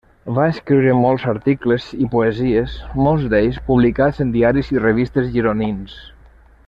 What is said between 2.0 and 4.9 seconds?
i poesies, molts d'ells publicats en diaris i